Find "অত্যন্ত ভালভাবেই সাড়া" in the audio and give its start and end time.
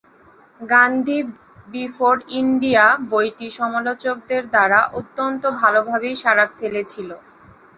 4.99-6.45